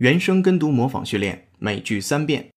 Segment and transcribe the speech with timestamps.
[0.00, 2.50] 原声跟读模仿训练，每句三遍。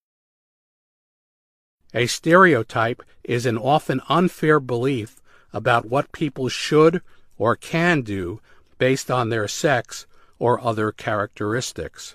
[1.91, 5.17] A stereotype is an often unfair belief
[5.51, 7.01] about what people should
[7.37, 8.39] or can do
[8.77, 10.05] based on their sex
[10.37, 12.13] or other characteristics.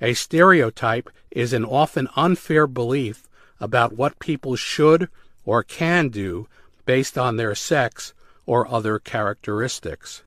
[0.00, 3.28] A stereotype is an often unfair belief
[3.58, 5.08] about what people should
[5.44, 6.46] or can do
[6.86, 8.14] based on their sex
[8.46, 10.22] or other characteristics.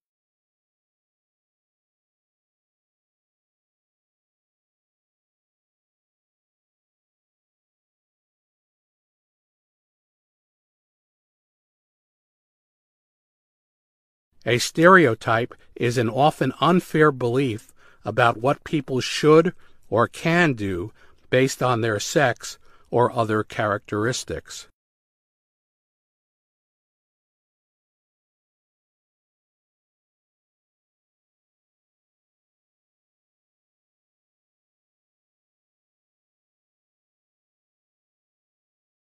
[14.45, 17.71] A stereotype is an often unfair belief
[18.03, 19.53] about what people should
[19.91, 20.91] or can do
[21.29, 22.57] based on their sex
[22.89, 24.67] or other characteristics.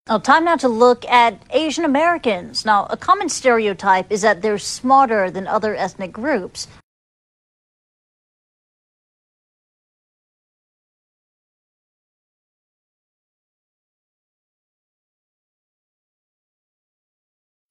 [0.08, 2.63] Now, time now to look at Asian Americans.
[2.63, 6.69] Now, a common stereotype is that they're smarter than other ethnic groups.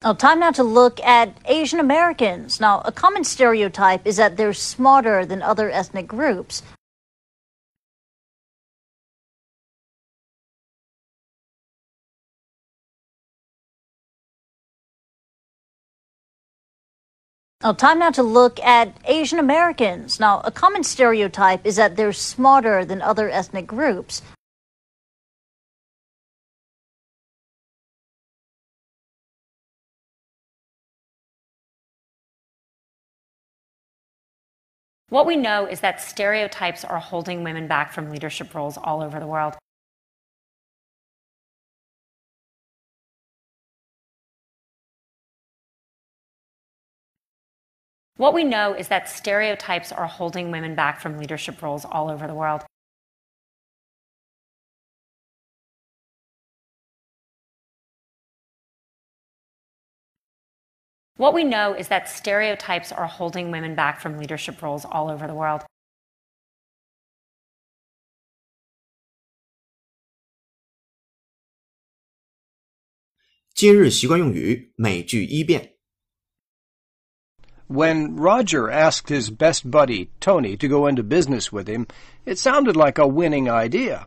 [0.03, 2.59] Now, time now to look at Asian Americans.
[2.59, 6.61] Now, a common stereotype is that they're smarter than other ethnic groups.
[17.63, 20.19] Now, time now to look at Asian Americans.
[20.19, 24.21] Now, a common stereotype is that they're smarter than other ethnic groups.
[35.09, 39.21] What we know is that stereotypes are holding women back from leadership roles all over
[39.21, 39.55] the world.
[48.17, 52.27] What we know is that stereotypes are holding women back from leadership roles all over
[52.27, 52.66] the world.
[61.17, 65.25] What we know is that stereotypes are holding women back from leadership roles all over
[65.25, 65.63] the world.
[77.65, 81.87] When Roger asked his best buddy, Tony, to go into business with him,
[82.25, 84.05] it sounded like a winning idea.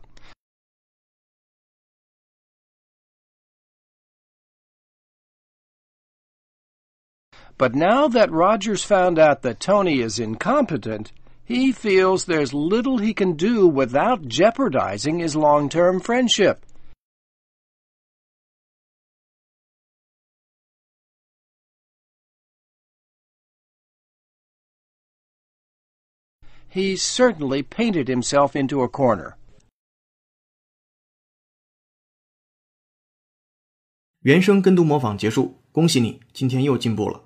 [7.58, 11.10] But now that Roger's found out that Tony is incompetent,
[11.42, 16.66] he feels there's little he can do without jeopardizing his long-term friendship.
[26.68, 29.38] He certainly painted himself into a corner.
[34.20, 37.22] 原声跟读模仿结束，恭喜你，今天又进步了。